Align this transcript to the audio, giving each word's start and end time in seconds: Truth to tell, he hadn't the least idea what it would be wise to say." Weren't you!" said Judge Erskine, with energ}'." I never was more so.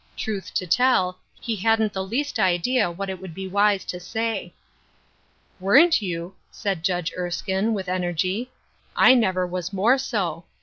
Truth 0.17 0.55
to 0.55 0.65
tell, 0.65 1.19
he 1.39 1.57
hadn't 1.57 1.93
the 1.93 2.03
least 2.03 2.39
idea 2.39 2.89
what 2.89 3.07
it 3.07 3.21
would 3.21 3.35
be 3.35 3.47
wise 3.47 3.85
to 3.85 3.99
say." 3.99 4.51
Weren't 5.59 6.01
you!" 6.01 6.33
said 6.51 6.81
Judge 6.83 7.13
Erskine, 7.15 7.75
with 7.75 7.85
energ}'." 7.85 8.47
I 9.07 9.13
never 9.13 9.45
was 9.45 9.71
more 9.71 9.99
so. 9.99 10.45